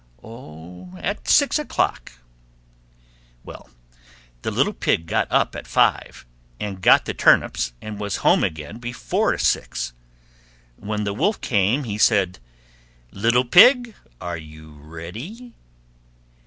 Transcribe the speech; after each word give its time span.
"Oh, 0.23 0.97
at 0.97 1.27
six 1.27 1.59
o'clock." 1.59 2.13
Well, 3.43 3.69
the 4.41 4.49
little 4.49 4.73
Pig 4.73 5.05
got 5.05 5.31
up 5.31 5.55
at 5.55 5.67
five, 5.67 6.25
and 6.59 6.81
got 6.81 7.05
the 7.05 7.13
turnips 7.13 7.73
and 7.83 7.99
was 7.99 8.15
home 8.25 8.43
again 8.43 8.79
before 8.79 9.37
six. 9.37 9.93
When 10.75 11.03
the 11.03 11.13
Wolf 11.13 11.39
came 11.41 11.83
he 11.83 11.99
said, 11.99 12.39
"Little 13.11 13.45
Pig, 13.45 13.93
are 14.19 14.37
you 14.37 14.71
ready?" 14.71 15.53